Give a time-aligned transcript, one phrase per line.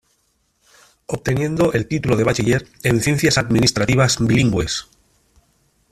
[1.05, 4.87] Obteniendo el titulo de Bachiller en Ciencias Administrativas Bilingües.